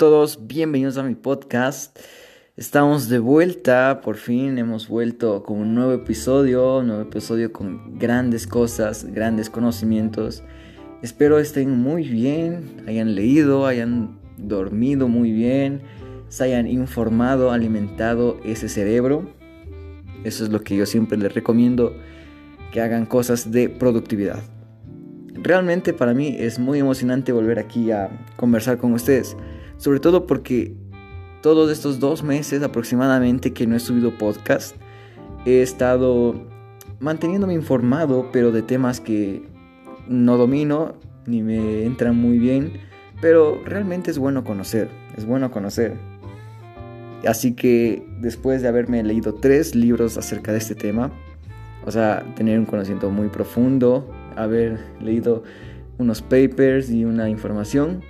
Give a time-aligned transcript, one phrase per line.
[0.00, 1.98] Todos, bienvenidos a mi podcast.
[2.56, 7.98] Estamos de vuelta, por fin hemos vuelto con un nuevo episodio, un nuevo episodio con
[7.98, 10.42] grandes cosas, grandes conocimientos.
[11.02, 15.82] Espero estén muy bien, hayan leído, hayan dormido muy bien,
[16.30, 19.30] se hayan informado, alimentado ese cerebro.
[20.24, 21.94] Eso es lo que yo siempre les recomiendo,
[22.72, 24.42] que hagan cosas de productividad.
[25.34, 29.36] Realmente para mí es muy emocionante volver aquí a conversar con ustedes,
[29.80, 30.74] sobre todo porque
[31.40, 34.76] todos estos dos meses aproximadamente que no he subido podcast,
[35.46, 36.34] he estado
[37.00, 39.42] manteniéndome informado, pero de temas que
[40.06, 42.74] no domino ni me entran muy bien,
[43.22, 45.96] pero realmente es bueno conocer, es bueno conocer.
[47.26, 51.10] Así que después de haberme leído tres libros acerca de este tema,
[51.86, 54.06] o sea, tener un conocimiento muy profundo,
[54.36, 55.42] haber leído
[55.96, 58.02] unos papers y una información,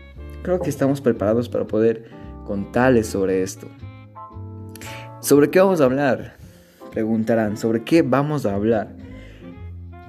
[0.43, 2.05] creo que estamos preparados para poder
[2.45, 3.69] contarles sobre esto.
[5.21, 6.37] ¿Sobre qué vamos a hablar?
[6.91, 8.97] Preguntarán, ¿sobre qué vamos a hablar?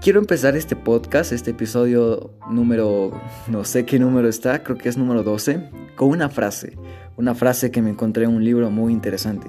[0.02, 3.12] Quiero empezar este podcast, este episodio número,
[3.48, 6.76] no sé qué número está, creo que es número 12, con una frase,
[7.18, 9.48] una frase que me encontré en un libro muy interesante,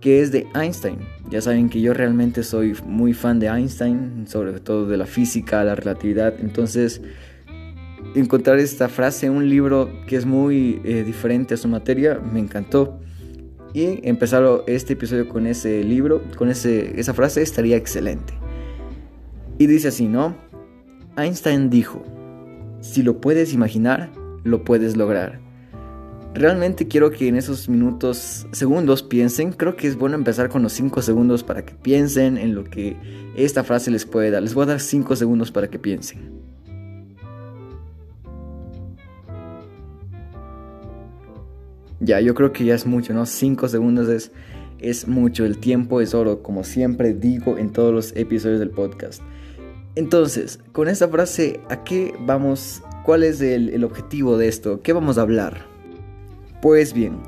[0.00, 1.00] que es de Einstein.
[1.28, 5.62] Ya saben que yo realmente soy muy fan de Einstein, sobre todo de la física,
[5.62, 7.02] la relatividad, entonces
[8.20, 12.40] encontrar esta frase en un libro que es muy eh, diferente a su materia me
[12.40, 12.98] encantó.
[13.74, 18.32] Y empezar este episodio con ese libro, con ese, esa frase, estaría excelente.
[19.58, 20.34] Y dice así, ¿no?
[21.18, 22.02] Einstein dijo,
[22.80, 24.10] si lo puedes imaginar,
[24.44, 25.40] lo puedes lograr.
[26.32, 29.52] Realmente quiero que en esos minutos, segundos piensen.
[29.52, 32.96] Creo que es bueno empezar con los 5 segundos para que piensen en lo que
[33.36, 34.42] esta frase les puede dar.
[34.42, 36.35] Les voy a dar 5 segundos para que piensen.
[42.06, 43.26] Ya, yo creo que ya es mucho, ¿no?
[43.26, 44.30] 5 segundos es,
[44.78, 49.22] es mucho, el tiempo es oro, como siempre digo en todos los episodios del podcast.
[49.96, 52.80] Entonces, con esta frase, ¿a qué vamos?
[53.04, 54.82] ¿Cuál es el, el objetivo de esto?
[54.82, 55.66] ¿Qué vamos a hablar?
[56.62, 57.18] Pues bien,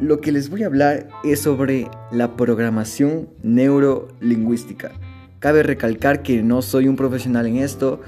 [0.00, 4.92] lo que les voy a hablar es sobre la programación neurolingüística.
[5.38, 8.00] Cabe recalcar que no soy un profesional en esto,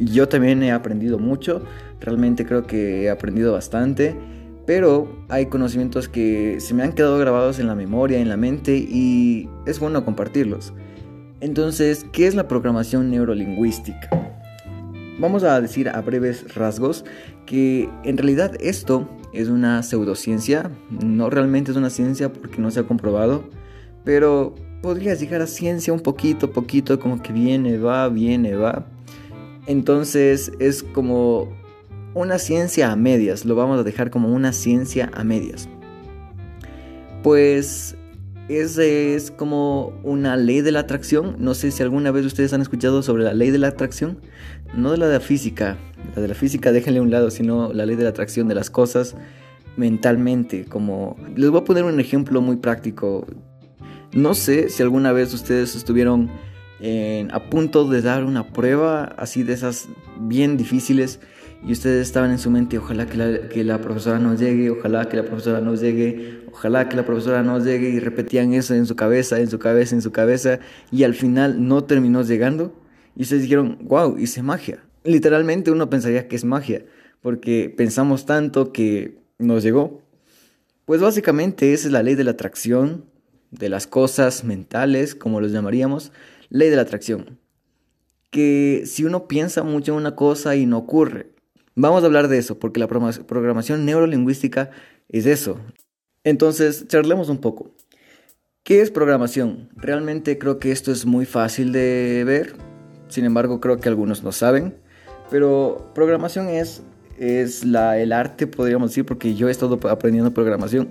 [0.00, 1.62] yo también he aprendido mucho,
[2.00, 4.16] realmente creo que he aprendido bastante
[4.70, 8.76] pero hay conocimientos que se me han quedado grabados en la memoria, en la mente
[8.76, 10.72] y es bueno compartirlos.
[11.40, 14.08] Entonces, ¿qué es la programación neurolingüística?
[15.18, 17.04] Vamos a decir a breves rasgos
[17.46, 22.78] que en realidad esto es una pseudociencia, no realmente es una ciencia porque no se
[22.78, 23.42] ha comprobado,
[24.04, 28.86] pero podrías llegar a ciencia un poquito, poquito, como que viene, va, viene, va.
[29.66, 31.58] Entonces es como
[32.14, 35.68] una ciencia a medias, lo vamos a dejar como una ciencia a medias.
[37.22, 37.96] Pues
[38.48, 41.36] ese es como una ley de la atracción.
[41.38, 44.18] No sé si alguna vez ustedes han escuchado sobre la ley de la atracción.
[44.74, 45.76] No de la de la física.
[46.16, 48.54] La de la física déjenle a un lado, sino la ley de la atracción de
[48.54, 49.14] las cosas
[49.76, 50.64] mentalmente.
[50.64, 53.26] Como les voy a poner un ejemplo muy práctico.
[54.12, 56.30] No sé si alguna vez ustedes estuvieron
[57.30, 59.88] a punto de dar una prueba así de esas
[60.18, 61.20] bien difíciles
[61.62, 65.08] y ustedes estaban en su mente, ojalá que la, que la profesora nos llegue, ojalá
[65.08, 68.86] que la profesora nos llegue, ojalá que la profesora nos llegue y repetían eso en
[68.86, 70.60] su cabeza, en su cabeza, en su cabeza
[70.90, 72.74] y al final no terminó llegando
[73.14, 74.82] y ustedes dijeron, wow, hice magia.
[75.04, 76.84] Literalmente uno pensaría que es magia
[77.20, 80.02] porque pensamos tanto que nos llegó.
[80.86, 83.04] Pues básicamente esa es la ley de la atracción,
[83.50, 86.12] de las cosas mentales, como los llamaríamos,
[86.48, 87.38] ley de la atracción.
[88.30, 91.30] Que si uno piensa mucho en una cosa y no ocurre,
[91.74, 94.70] Vamos a hablar de eso, porque la programación neurolingüística
[95.08, 95.58] es eso.
[96.24, 97.74] Entonces, charlemos un poco.
[98.62, 99.70] ¿Qué es programación?
[99.76, 102.54] Realmente creo que esto es muy fácil de ver,
[103.08, 104.74] sin embargo creo que algunos no saben,
[105.30, 106.82] pero programación es,
[107.18, 110.90] es la, el arte, podríamos decir, porque yo he estado aprendiendo programación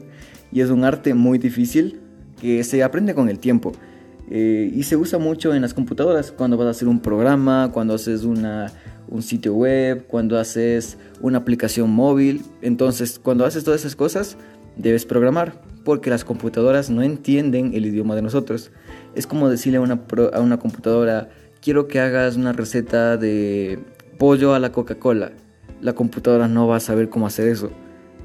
[0.51, 1.99] y es un arte muy difícil
[2.41, 3.71] que se aprende con el tiempo.
[4.31, 7.95] Eh, y se usa mucho en las computadoras cuando vas a hacer un programa, cuando
[7.95, 8.71] haces una,
[9.07, 12.43] un sitio web, cuando haces una aplicación móvil.
[12.61, 14.37] Entonces, cuando haces todas esas cosas,
[14.77, 18.71] debes programar, porque las computadoras no entienden el idioma de nosotros.
[19.15, 20.01] Es como decirle a una,
[20.33, 21.29] a una computadora,
[21.61, 23.79] quiero que hagas una receta de
[24.19, 25.31] pollo a la Coca-Cola.
[25.81, 27.71] La computadora no va a saber cómo hacer eso.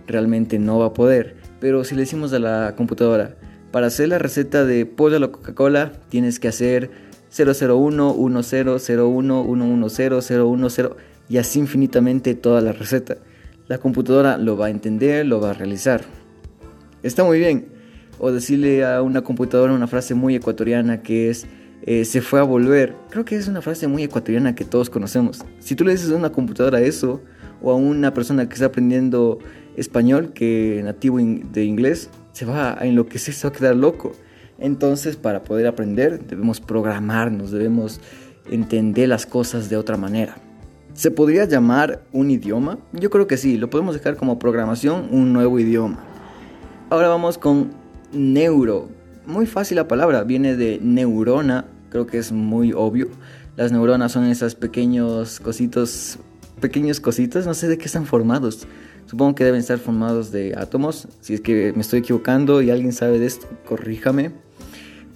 [0.06, 1.36] Realmente no va a poder.
[1.60, 3.36] Pero si le decimos a la computadora,
[3.74, 6.92] para hacer la receta de pollo a la Coca-Cola, tienes que hacer
[7.36, 10.90] 001, 10, 01, 110, 010
[11.28, 13.16] y así infinitamente toda la receta.
[13.66, 16.04] la computadora lo va a entender, lo va a realizar.
[17.02, 17.66] Está muy bien.
[18.20, 21.44] O decirle a una computadora una frase muy ecuatoriana que es
[21.82, 22.94] eh, se fue a volver.
[23.10, 25.44] Creo que es una frase muy ecuatoriana que todos conocemos.
[25.58, 27.22] Si tú le dices a una computadora eso,
[27.60, 29.40] o a una persona que está aprendiendo
[29.74, 34.12] español, que nativo de inglés, se va a enloquecer, se va a quedar loco.
[34.58, 38.00] Entonces, para poder aprender, debemos programarnos, debemos
[38.50, 40.36] entender las cosas de otra manera.
[40.94, 42.78] ¿Se podría llamar un idioma?
[42.92, 46.04] Yo creo que sí, lo podemos dejar como programación, un nuevo idioma.
[46.90, 47.70] Ahora vamos con
[48.12, 48.88] neuro.
[49.26, 53.08] Muy fácil la palabra, viene de neurona, creo que es muy obvio.
[53.56, 56.18] Las neuronas son esas pequeños cositos,
[56.64, 58.66] pequeños cositas, no sé de qué están formados.
[59.04, 61.06] Supongo que deben estar formados de átomos.
[61.20, 64.30] Si es que me estoy equivocando y alguien sabe de esto, corríjame.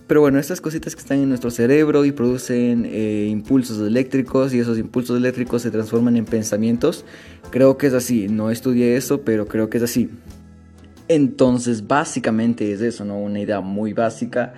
[0.06, 4.58] Pero bueno, estas cositas que están en nuestro cerebro y producen eh, impulsos eléctricos y
[4.58, 7.06] esos impulsos eléctricos se transforman en pensamientos,
[7.48, 8.28] creo que es así.
[8.28, 10.10] No estudié eso, pero creo que es así.
[11.08, 13.18] Entonces, básicamente es eso, ¿no?
[13.18, 14.52] Una idea muy básica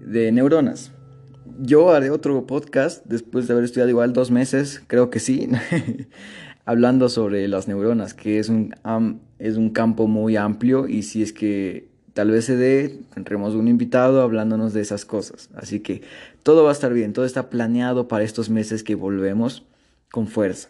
[0.00, 0.91] de neuronas.
[1.60, 5.48] Yo haré otro podcast después de haber estudiado igual dos meses, creo que sí,
[6.64, 8.74] hablando sobre las neuronas, que es un,
[9.38, 13.68] es un campo muy amplio y si es que tal vez se dé, tendremos un
[13.68, 15.50] invitado hablándonos de esas cosas.
[15.54, 16.02] Así que
[16.42, 19.64] todo va a estar bien, todo está planeado para estos meses que volvemos
[20.10, 20.68] con fuerza.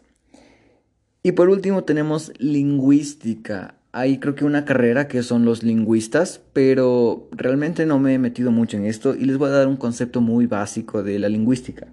[1.22, 3.76] Y por último tenemos lingüística.
[3.92, 8.50] Hay creo que una carrera que son los lingüistas, pero realmente no me he metido
[8.50, 11.88] mucho en esto y les voy a dar un concepto muy básico de la lingüística.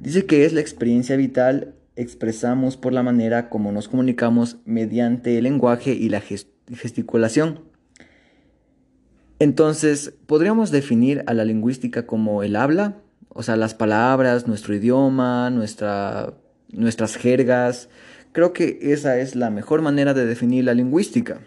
[0.00, 5.44] Dice que es la experiencia vital expresamos por la manera como nos comunicamos mediante el
[5.44, 7.60] lenguaje y la gesticulación.
[9.40, 12.98] Entonces, podríamos definir a la lingüística como el habla,
[13.30, 16.34] o sea, las palabras, nuestro idioma, nuestra,
[16.70, 17.88] nuestras jergas.
[18.38, 21.40] Creo que esa es la mejor manera de definir la lingüística.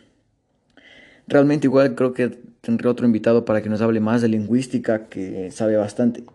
[1.25, 5.51] Realmente igual creo que tendré otro invitado para que nos hable más de lingüística, que
[5.51, 6.25] sabe bastante.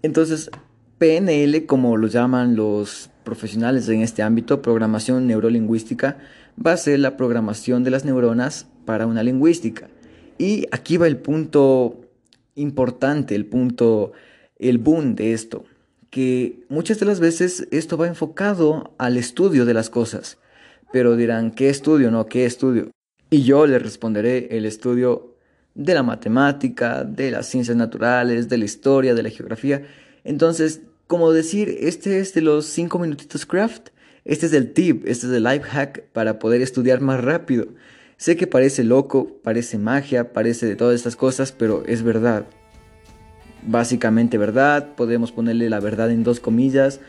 [0.00, 0.50] Entonces,
[0.96, 6.16] PNL, como lo llaman los profesionales en este ámbito, programación neurolingüística,
[6.56, 9.90] va a ser la programación de las neuronas para una lingüística.
[10.38, 12.08] Y aquí va el punto
[12.54, 14.12] importante, el punto,
[14.58, 15.66] el boom de esto,
[16.10, 20.38] que muchas de las veces esto va enfocado al estudio de las cosas,
[20.92, 22.10] pero dirán, ¿qué estudio?
[22.10, 22.90] No, ¿qué estudio?
[23.30, 25.36] Y yo les responderé el estudio
[25.74, 29.86] de la matemática, de las ciencias naturales, de la historia, de la geografía.
[30.24, 33.90] Entonces, como decir, este es de los 5 minutitos craft,
[34.24, 37.68] este es el tip, este es el life hack para poder estudiar más rápido.
[38.16, 42.46] Sé que parece loco, parece magia, parece de todas estas cosas, pero es verdad.
[43.62, 47.00] Básicamente verdad, podemos ponerle la verdad en dos comillas.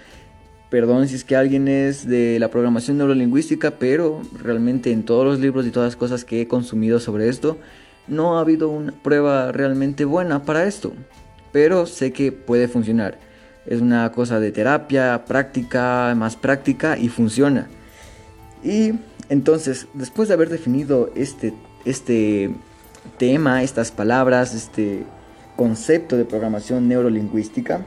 [0.70, 5.40] Perdón si es que alguien es de la programación neurolingüística, pero realmente en todos los
[5.40, 7.58] libros y todas las cosas que he consumido sobre esto,
[8.08, 10.94] no ha habido una prueba realmente buena para esto.
[11.52, 13.18] Pero sé que puede funcionar.
[13.66, 17.68] Es una cosa de terapia, práctica, más práctica y funciona.
[18.64, 18.94] Y
[19.30, 21.54] entonces, después de haber definido este,
[21.86, 22.52] este
[23.18, 25.06] tema, estas palabras, este
[25.56, 27.86] concepto de programación neurolingüística,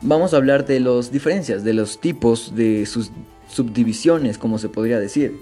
[0.00, 3.10] vamos a hablar de las diferencias, de los tipos, de sus
[3.48, 5.38] subdivisiones, como se podría decir.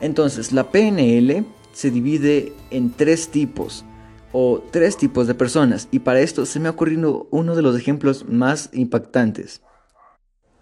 [0.00, 3.84] Entonces, la PNL se divide en tres tipos
[4.32, 7.76] o tres tipos de personas y para esto se me ha ocurrido uno de los
[7.76, 9.62] ejemplos más impactantes.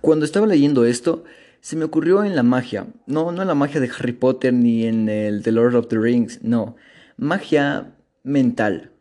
[0.01, 1.25] Cuando estaba leyendo esto,
[1.61, 2.87] se me ocurrió en la magia.
[3.07, 5.99] No, no en la magia de Harry Potter ni en el The Lord of the
[5.99, 6.77] Rings, no.
[7.17, 8.93] Magia mental.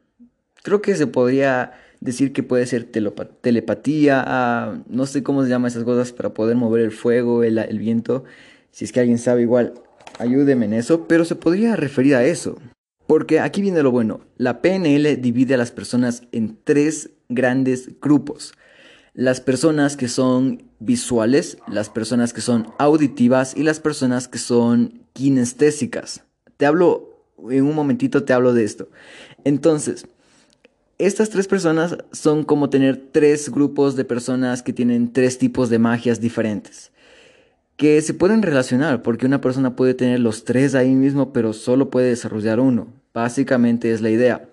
[0.67, 1.71] Creo que se podría
[2.01, 6.57] decir que puede ser telepatía, ah, no sé cómo se llama esas cosas para poder
[6.57, 8.25] mover el fuego, el, el viento.
[8.71, 9.75] Si es que alguien sabe igual,
[10.19, 12.57] ayúdeme en eso, pero se podría referir a eso.
[13.07, 18.53] Porque aquí viene lo bueno, la PNL divide a las personas en tres grandes grupos
[19.13, 25.05] las personas que son visuales, las personas que son auditivas y las personas que son
[25.13, 26.25] kinestésicas.
[26.57, 28.89] Te hablo, en un momentito te hablo de esto.
[29.45, 30.05] Entonces,
[30.97, 35.79] estas tres personas son como tener tres grupos de personas que tienen tres tipos de
[35.79, 36.91] magias diferentes.
[37.75, 41.91] Que se pueden relacionar porque una persona puede tener los tres ahí mismo pero solo
[41.91, 42.87] puede desarrollar uno.
[43.13, 44.49] Básicamente es la idea.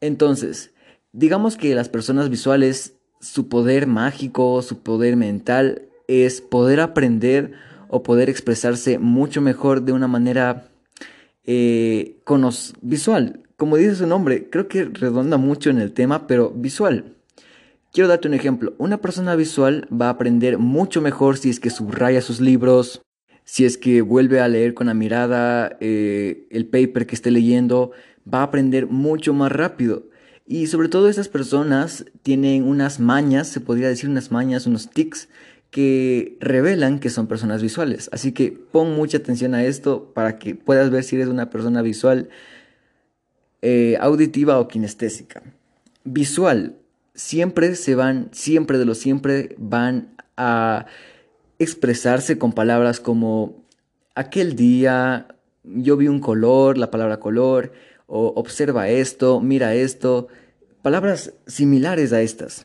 [0.00, 0.70] Entonces,
[1.12, 7.52] digamos que las personas visuales su poder mágico, su poder mental es poder aprender
[7.88, 10.68] o poder expresarse mucho mejor de una manera
[11.44, 12.16] eh,
[12.82, 13.40] visual.
[13.56, 17.14] Como dice su nombre, creo que redonda mucho en el tema, pero visual.
[17.92, 18.74] Quiero darte un ejemplo.
[18.78, 23.02] Una persona visual va a aprender mucho mejor si es que subraya sus libros,
[23.46, 27.92] Si es que vuelve a leer con la mirada eh, el paper que esté leyendo,
[28.26, 30.08] va a aprender mucho más rápido.
[30.46, 35.28] Y sobre todo estas personas tienen unas mañas, se podría decir unas mañas, unos tics,
[35.70, 38.08] que revelan que son personas visuales.
[38.12, 41.82] Así que pon mucha atención a esto para que puedas ver si eres una persona
[41.82, 42.30] visual,
[43.66, 45.42] eh, auditiva o kinestésica.
[46.04, 46.76] Visual,
[47.14, 50.84] siempre se van, siempre de lo siempre van a
[51.58, 53.64] expresarse con palabras como
[54.14, 55.28] aquel día,
[55.64, 57.72] yo vi un color, la palabra color,
[58.06, 60.28] o observa esto, mira esto,
[60.82, 62.64] palabras similares a estas.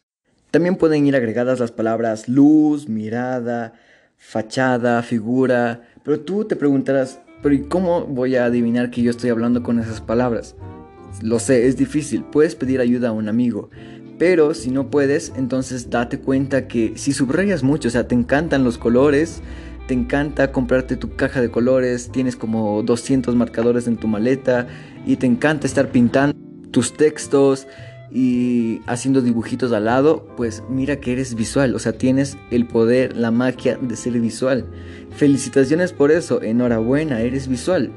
[0.51, 3.71] También pueden ir agregadas las palabras luz, mirada,
[4.17, 9.29] fachada, figura, pero tú te preguntarás, pero ¿y cómo voy a adivinar que yo estoy
[9.29, 10.57] hablando con esas palabras?
[11.21, 13.69] Lo sé, es difícil, puedes pedir ayuda a un amigo,
[14.17, 18.63] pero si no puedes, entonces date cuenta que si subrayas mucho, o sea, te encantan
[18.63, 19.41] los colores,
[19.87, 24.67] te encanta comprarte tu caja de colores, tienes como 200 marcadores en tu maleta
[25.05, 26.37] y te encanta estar pintando
[26.71, 27.65] tus textos
[28.11, 33.15] y haciendo dibujitos al lado, pues mira que eres visual, o sea, tienes el poder,
[33.15, 34.65] la magia de ser visual.
[35.11, 37.91] Felicitaciones por eso, enhorabuena, eres visual.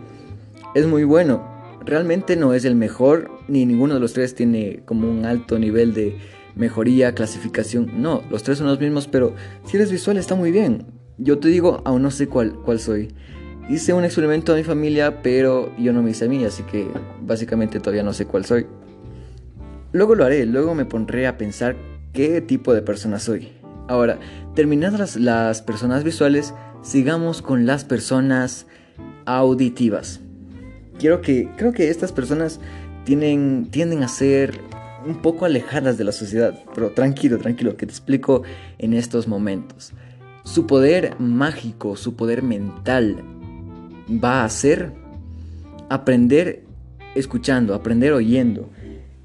[0.74, 1.51] Es muy bueno.
[1.84, 5.94] Realmente no es el mejor, ni ninguno de los tres tiene como un alto nivel
[5.94, 6.16] de
[6.54, 8.02] mejoría, clasificación.
[8.02, 9.34] No, los tres son los mismos, pero
[9.64, 10.86] si eres visual está muy bien.
[11.18, 13.14] Yo te digo, aún no sé cuál, cuál soy.
[13.68, 16.88] Hice un experimento a mi familia, pero yo no me hice a mí, así que
[17.20, 18.66] básicamente todavía no sé cuál soy.
[19.92, 21.76] Luego lo haré, luego me pondré a pensar
[22.12, 23.52] qué tipo de persona soy.
[23.88, 24.18] Ahora,
[24.54, 28.66] terminadas las personas visuales, sigamos con las personas
[29.26, 30.20] auditivas.
[31.02, 32.60] Quiero que, creo que estas personas
[33.04, 34.60] tienen, tienden a ser
[35.04, 38.44] un poco alejadas de la sociedad, pero tranquilo, tranquilo, que te explico
[38.78, 39.92] en estos momentos.
[40.44, 43.16] Su poder mágico, su poder mental
[44.08, 44.92] va a ser
[45.90, 46.62] aprender
[47.16, 48.70] escuchando, aprender oyendo.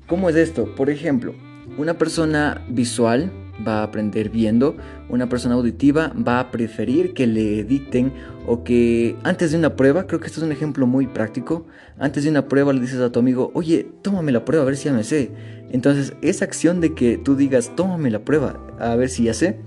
[0.07, 0.73] ¿Cómo es esto?
[0.73, 1.35] Por ejemplo,
[1.77, 3.31] una persona visual
[3.65, 4.75] va a aprender viendo,
[5.09, 8.11] una persona auditiva va a preferir que le dicten
[8.45, 11.65] o que antes de una prueba, creo que esto es un ejemplo muy práctico,
[11.99, 14.77] antes de una prueba le dices a tu amigo, oye, tómame la prueba a ver
[14.77, 15.31] si ya me sé.
[15.69, 19.59] Entonces, esa acción de que tú digas, tómame la prueba a ver si ya sé,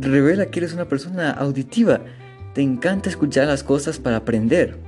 [0.00, 2.00] revela que eres una persona auditiva.
[2.54, 4.85] Te encanta escuchar las cosas para aprender.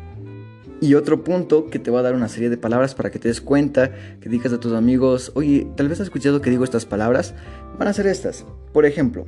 [0.81, 3.29] Y otro punto que te va a dar una serie de palabras para que te
[3.29, 6.87] des cuenta, que digas a tus amigos, oye, tal vez has escuchado que digo estas
[6.87, 7.35] palabras,
[7.79, 8.47] van a ser estas.
[8.73, 9.27] Por ejemplo,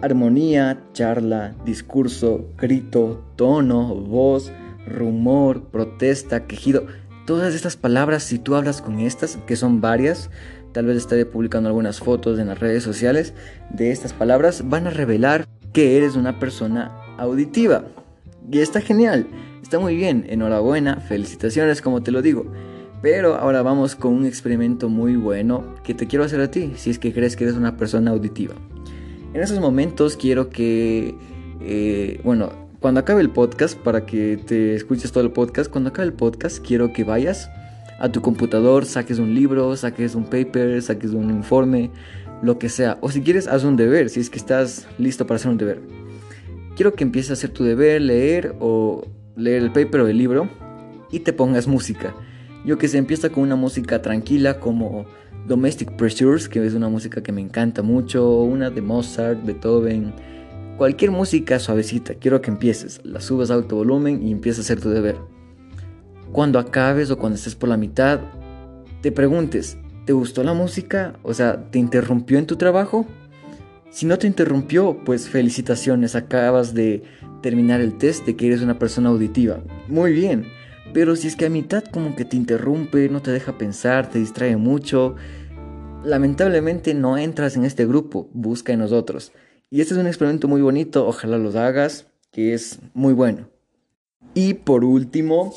[0.00, 4.50] armonía, charla, discurso, grito, tono, voz,
[4.86, 6.86] rumor, protesta, quejido.
[7.26, 10.30] Todas estas palabras, si tú hablas con estas, que son varias,
[10.72, 13.34] tal vez estaré publicando algunas fotos en las redes sociales
[13.70, 17.84] de estas palabras, van a revelar que eres una persona auditiva.
[18.50, 19.26] Y está genial,
[19.62, 22.46] está muy bien, enhorabuena, felicitaciones como te lo digo.
[23.02, 26.90] Pero ahora vamos con un experimento muy bueno que te quiero hacer a ti, si
[26.90, 28.54] es que crees que eres una persona auditiva.
[29.34, 31.14] En esos momentos quiero que,
[31.60, 36.06] eh, bueno, cuando acabe el podcast, para que te escuches todo el podcast, cuando acabe
[36.06, 37.48] el podcast quiero que vayas
[37.98, 41.90] a tu computador, saques un libro, saques un paper, saques un informe,
[42.42, 42.98] lo que sea.
[43.00, 46.01] O si quieres, haz un deber, si es que estás listo para hacer un deber.
[46.76, 50.48] Quiero que empieces a hacer tu deber, leer o leer el paper o el libro
[51.10, 52.14] y te pongas música.
[52.64, 55.04] Yo que sé, empieza con una música tranquila como
[55.46, 60.12] Domestic Pressures, que es una música que me encanta mucho, una de Mozart, Beethoven,
[60.78, 62.14] cualquier música suavecita.
[62.14, 65.16] Quiero que empieces, la subas a alto volumen y empieces a hacer tu deber
[66.32, 68.20] cuando acabes o cuando estés por la mitad,
[69.02, 69.76] te preguntes,
[70.06, 71.14] ¿te gustó la música?
[71.22, 73.06] O sea, ¿te interrumpió en tu trabajo?
[73.92, 77.02] Si no te interrumpió, pues felicitaciones, acabas de
[77.42, 79.62] terminar el test de que eres una persona auditiva.
[79.86, 80.46] Muy bien,
[80.94, 84.18] pero si es que a mitad como que te interrumpe, no te deja pensar, te
[84.18, 85.16] distrae mucho,
[86.04, 89.30] lamentablemente no entras en este grupo, busca en nosotros.
[89.68, 93.50] Y este es un experimento muy bonito, ojalá los hagas, que es muy bueno.
[94.32, 95.54] Y por último,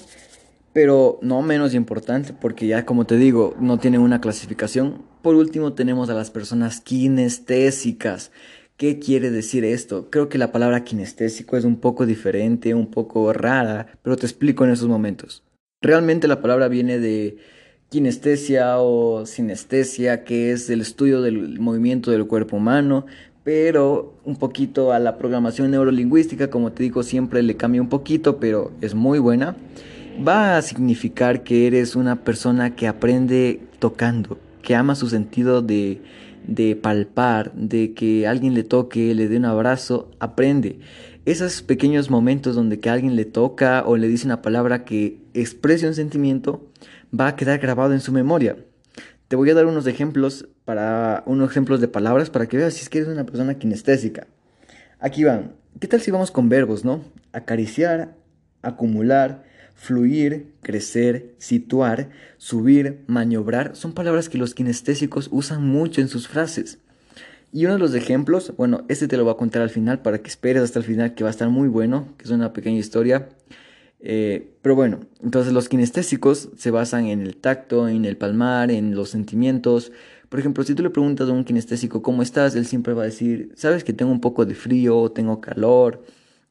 [0.75, 5.03] pero no menos importante, porque ya como te digo, no tienen una clasificación.
[5.21, 8.33] Por último tenemos a las personas kinestésicas.
[8.75, 10.09] ¿Qué quiere decir esto?
[10.09, 14.65] Creo que la palabra kinestésico es un poco diferente, un poco rara, pero te explico
[14.65, 15.43] en esos momentos.
[15.81, 17.37] Realmente la palabra viene de
[17.87, 23.05] kinestesia o sinestesia, que es el estudio del movimiento del cuerpo humano,
[23.45, 28.41] pero un poquito a la programación neurolingüística, como te digo, siempre le cambia un poquito,
[28.41, 29.55] pero es muy buena
[30.15, 36.01] va a significar que eres una persona que aprende tocando, que ama su sentido de,
[36.47, 40.79] de palpar, de que alguien le toque, le dé un abrazo, aprende.
[41.25, 45.87] Esos pequeños momentos donde que alguien le toca o le dice una palabra que exprese
[45.87, 46.69] un sentimiento,
[47.17, 48.57] va a quedar grabado en su memoria.
[49.27, 52.83] Te voy a dar unos ejemplos para unos ejemplos de palabras para que veas si
[52.83, 54.27] es que eres una persona kinestésica.
[54.99, 55.53] Aquí van.
[55.79, 57.01] ¿Qué tal si vamos con verbos, no?
[57.33, 58.15] Acariciar,
[58.61, 59.43] acumular,
[59.75, 66.79] fluir, crecer, situar, subir, maniobrar, son palabras que los kinestésicos usan mucho en sus frases.
[67.51, 70.17] Y uno de los ejemplos, bueno, este te lo voy a contar al final para
[70.17, 72.79] que esperes hasta el final, que va a estar muy bueno, que es una pequeña
[72.79, 73.29] historia.
[73.99, 78.93] Eh, pero bueno, entonces los kinestésicos se basan en el tacto, en el palmar, en
[78.95, 79.91] los sentimientos.
[80.29, 83.05] Por ejemplo, si tú le preguntas a un kinestésico cómo estás, él siempre va a
[83.05, 86.03] decir, sabes que tengo un poco de frío, tengo calor.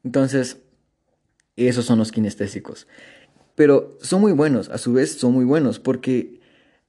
[0.03, 0.57] Entonces,
[1.55, 2.87] esos son los kinestésicos.
[3.55, 6.41] Pero son muy buenos, a su vez son muy buenos, porque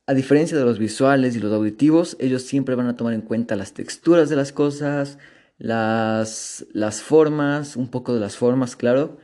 [0.06, 3.56] a diferencia de los visuales y los auditivos, ellos siempre van a tomar en cuenta
[3.56, 5.18] las texturas de las cosas,
[5.58, 9.18] las, las formas, un poco de las formas, claro.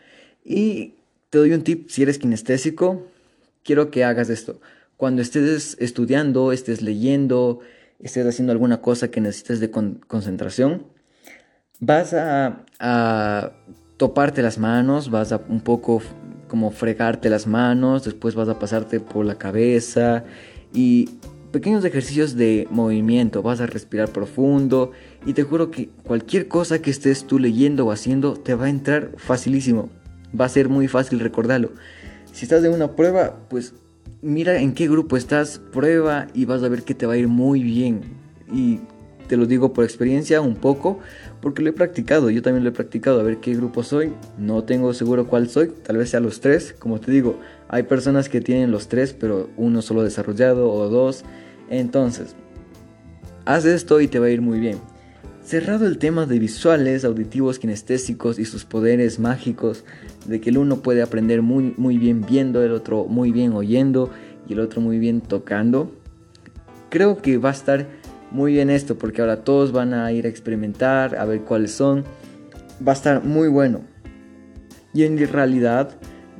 [0.44, 0.94] Y
[1.30, 3.06] te doy un tip, si eres kinestésico,
[3.64, 4.60] quiero que hagas esto.
[4.96, 7.60] Cuando estés estudiando, estés leyendo,
[7.98, 10.86] estés haciendo alguna cosa que necesites de concentración,
[11.80, 13.52] vas a, a
[13.96, 16.02] toparte las manos, vas a un poco
[16.48, 20.24] como fregarte las manos, después vas a pasarte por la cabeza
[20.74, 21.08] y
[21.52, 24.92] pequeños ejercicios de movimiento, vas a respirar profundo
[25.24, 28.70] y te juro que cualquier cosa que estés tú leyendo o haciendo te va a
[28.70, 29.90] entrar facilísimo,
[30.38, 31.70] va a ser muy fácil recordarlo.
[32.32, 33.74] Si estás de una prueba, pues
[34.22, 37.28] mira en qué grupo estás, prueba y vas a ver que te va a ir
[37.28, 38.00] muy bien.
[38.52, 38.80] Y
[39.28, 41.00] te lo digo por experiencia un poco,
[41.42, 44.62] porque lo he practicado, yo también lo he practicado, a ver qué grupo soy, no
[44.62, 47.38] tengo seguro cuál soy, tal vez sea los tres, como te digo,
[47.68, 51.24] hay personas que tienen los tres, pero uno solo desarrollado o dos,
[51.68, 52.36] entonces,
[53.44, 54.78] haz esto y te va a ir muy bien.
[55.42, 59.84] Cerrado el tema de visuales, auditivos, kinestésicos y sus poderes mágicos,
[60.26, 64.10] de que el uno puede aprender muy, muy bien viendo, el otro muy bien oyendo
[64.48, 65.90] y el otro muy bien tocando,
[66.88, 67.88] creo que va a estar
[68.32, 72.04] muy bien esto porque ahora todos van a ir a experimentar, a ver cuáles son.
[72.86, 73.82] Va a estar muy bueno.
[74.94, 75.90] Y en realidad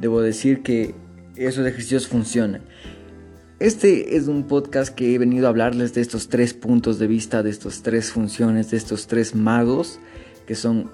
[0.00, 0.94] debo decir que
[1.36, 2.62] esos ejercicios funcionan.
[3.58, 7.42] Este es un podcast que he venido a hablarles de estos tres puntos de vista,
[7.42, 10.00] de estas tres funciones, de estos tres magos,
[10.46, 10.90] que son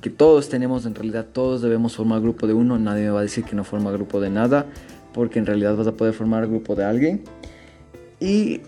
[0.00, 3.22] que todos tenemos en realidad, todos debemos formar grupo de uno, nadie me va a
[3.22, 4.66] decir que no forma grupo de nada,
[5.14, 7.22] porque en realidad vas a poder formar grupo de alguien.
[8.18, 8.60] Y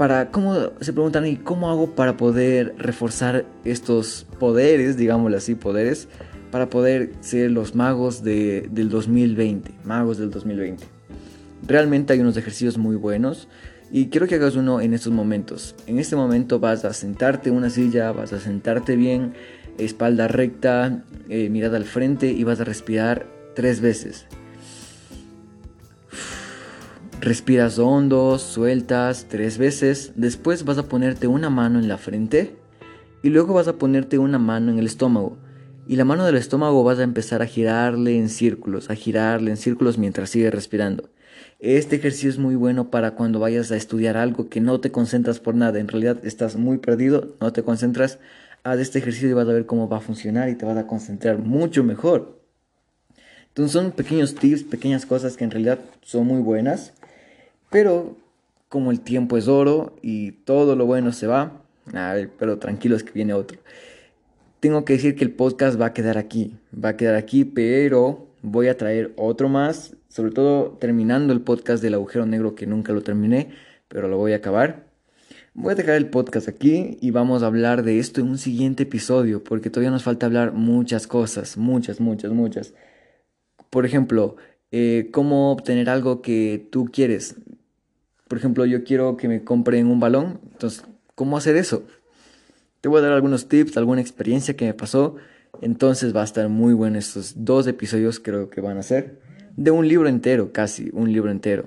[0.00, 6.08] para, ¿cómo se preguntan y cómo hago para poder reforzar estos poderes, digámoslo así, poderes,
[6.50, 10.86] para poder ser los magos de, del 2020, magos del 2020?
[11.66, 13.46] Realmente hay unos ejercicios muy buenos
[13.92, 15.74] y quiero que hagas uno en estos momentos.
[15.86, 19.34] En este momento vas a sentarte en una silla, vas a sentarte bien,
[19.76, 24.24] espalda recta, eh, mirada al frente y vas a respirar tres veces.
[27.20, 32.56] Respiras hondo, sueltas tres veces, después vas a ponerte una mano en la frente
[33.22, 35.36] y luego vas a ponerte una mano en el estómago.
[35.86, 39.58] Y la mano del estómago vas a empezar a girarle en círculos, a girarle en
[39.58, 41.10] círculos mientras sigues respirando.
[41.58, 45.40] Este ejercicio es muy bueno para cuando vayas a estudiar algo que no te concentras
[45.40, 48.18] por nada, en realidad estás muy perdido, no te concentras,
[48.62, 50.86] haz este ejercicio y vas a ver cómo va a funcionar y te vas a
[50.86, 52.40] concentrar mucho mejor.
[53.48, 56.94] Entonces son pequeños tips, pequeñas cosas que en realidad son muy buenas
[57.70, 58.16] pero
[58.68, 63.02] como el tiempo es oro y todo lo bueno se va, a ver, pero tranquilos
[63.02, 63.58] que viene otro.
[64.60, 68.28] Tengo que decir que el podcast va a quedar aquí, va a quedar aquí, pero
[68.42, 72.92] voy a traer otro más, sobre todo terminando el podcast del agujero negro que nunca
[72.92, 73.50] lo terminé,
[73.88, 74.90] pero lo voy a acabar.
[75.54, 78.84] Voy a dejar el podcast aquí y vamos a hablar de esto en un siguiente
[78.84, 82.74] episodio, porque todavía nos falta hablar muchas cosas, muchas, muchas, muchas.
[83.68, 84.36] Por ejemplo,
[84.70, 87.36] eh, cómo obtener algo que tú quieres.
[88.30, 90.84] Por ejemplo, yo quiero que me compren un balón, entonces,
[91.16, 91.82] ¿cómo hacer eso?
[92.80, 95.16] Te voy a dar algunos tips, alguna experiencia que me pasó,
[95.60, 99.18] entonces va a estar muy bueno estos dos episodios, creo que van a ser,
[99.56, 101.64] de un libro entero, casi, un libro entero.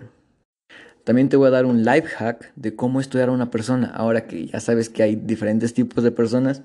[1.03, 4.25] También te voy a dar un life hack de cómo estudiar a una persona, ahora
[4.25, 6.63] que ya sabes que hay diferentes tipos de personas,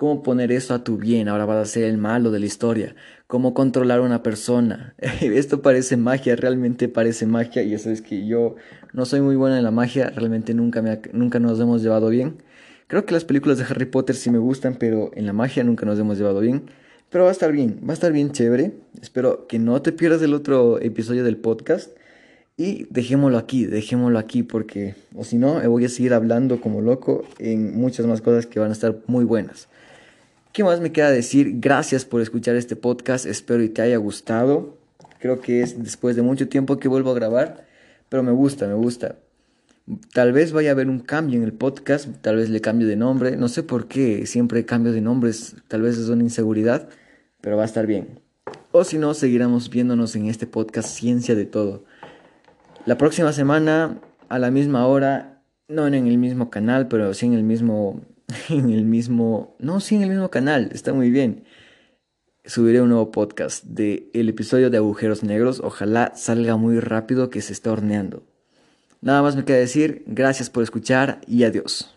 [0.00, 2.94] cómo poner eso a tu bien, ahora vas a ser el malo de la historia,
[3.26, 4.94] cómo controlar a una persona.
[5.20, 8.56] Esto parece magia, realmente parece magia y eso es que yo
[8.92, 12.36] no soy muy buena en la magia, realmente nunca, nunca nos hemos llevado bien.
[12.86, 15.86] Creo que las películas de Harry Potter sí me gustan, pero en la magia nunca
[15.86, 16.62] nos hemos llevado bien.
[17.08, 18.72] Pero va a estar bien, va a estar bien chévere.
[19.00, 21.90] Espero que no te pierdas el otro episodio del podcast.
[22.56, 27.24] Y dejémoslo aquí, dejémoslo aquí porque, o si no, voy a seguir hablando como loco
[27.38, 29.68] en muchas más cosas que van a estar muy buenas.
[30.52, 31.60] ¿Qué más me queda decir?
[31.60, 34.76] Gracias por escuchar este podcast, espero y te haya gustado.
[35.20, 37.66] Creo que es después de mucho tiempo que vuelvo a grabar,
[38.10, 39.16] pero me gusta, me gusta.
[40.12, 42.96] Tal vez vaya a haber un cambio en el podcast, tal vez le cambio de
[42.96, 46.90] nombre, no sé por qué siempre cambio de nombres, tal vez es una inseguridad,
[47.40, 48.20] pero va a estar bien.
[48.72, 51.84] O si no, seguiremos viéndonos en este podcast Ciencia de Todo.
[52.84, 57.34] La próxima semana, a la misma hora, no en el mismo canal, pero sí en
[57.34, 58.02] el mismo,
[58.48, 61.44] en el mismo, no, sí en el mismo canal, está muy bien.
[62.50, 67.42] Subiré un nuevo podcast de el episodio de agujeros negros, ojalá salga muy rápido que
[67.42, 68.24] se está horneando.
[69.00, 71.94] Nada más me queda decir, gracias por escuchar y adiós.